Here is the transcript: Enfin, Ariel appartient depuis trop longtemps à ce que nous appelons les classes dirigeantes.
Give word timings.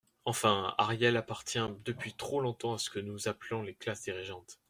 Enfin, 0.25 0.73
Ariel 0.79 1.15
appartient 1.15 1.59
depuis 1.85 2.15
trop 2.15 2.41
longtemps 2.41 2.73
à 2.73 2.79
ce 2.79 2.89
que 2.89 2.97
nous 2.97 3.27
appelons 3.27 3.61
les 3.61 3.75
classes 3.75 4.01
dirigeantes. 4.01 4.57